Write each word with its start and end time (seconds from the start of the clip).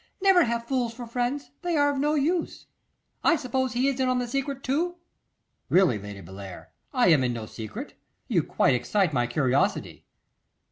Never 0.19 0.45
have 0.45 0.65
fools 0.67 0.95
for 0.95 1.05
friends; 1.05 1.51
they 1.61 1.77
are 1.77 1.95
no 1.95 2.15
use. 2.15 2.65
I 3.23 3.35
suppose 3.35 3.73
he 3.73 3.87
is 3.87 3.99
in 3.99 4.17
the 4.17 4.27
secret 4.27 4.63
too.' 4.63 4.95
'Really, 5.69 5.99
Lady 5.99 6.21
Bellair, 6.21 6.71
I 6.91 7.09
am 7.09 7.23
in 7.23 7.33
no 7.33 7.45
secret. 7.45 7.93
You 8.27 8.41
quite 8.41 8.73
excite 8.73 9.13
my 9.13 9.27
curiosity. 9.27 10.07